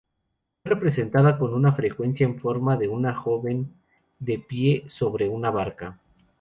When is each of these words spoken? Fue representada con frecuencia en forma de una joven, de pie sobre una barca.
Fue 0.63 0.71
representada 0.73 1.37
con 1.37 1.61
frecuencia 1.75 2.25
en 2.25 2.39
forma 2.39 2.75
de 2.75 2.87
una 2.87 3.13
joven, 3.13 3.71
de 4.17 4.39
pie 4.39 4.83
sobre 4.87 5.29
una 5.29 5.51
barca. 5.51 5.99